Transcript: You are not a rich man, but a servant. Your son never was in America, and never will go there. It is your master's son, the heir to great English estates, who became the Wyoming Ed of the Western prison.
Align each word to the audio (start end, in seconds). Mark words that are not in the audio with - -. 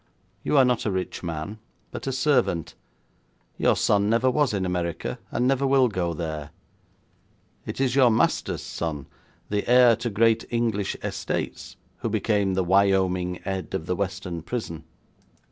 You 0.41 0.57
are 0.57 0.65
not 0.65 0.83
a 0.87 0.91
rich 0.91 1.21
man, 1.21 1.59
but 1.91 2.07
a 2.07 2.11
servant. 2.11 2.73
Your 3.59 3.75
son 3.75 4.09
never 4.09 4.31
was 4.31 4.51
in 4.51 4.65
America, 4.65 5.19
and 5.29 5.47
never 5.47 5.67
will 5.67 5.87
go 5.89 6.15
there. 6.15 6.49
It 7.67 7.79
is 7.79 7.95
your 7.95 8.09
master's 8.09 8.63
son, 8.63 9.05
the 9.49 9.69
heir 9.69 9.95
to 9.97 10.09
great 10.09 10.43
English 10.49 10.95
estates, 11.03 11.77
who 11.97 12.09
became 12.09 12.55
the 12.55 12.63
Wyoming 12.63 13.41
Ed 13.45 13.75
of 13.75 13.85
the 13.85 13.95
Western 13.95 14.41
prison. 14.41 14.85